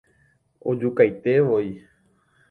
Ojukaitevoi. 0.71 1.67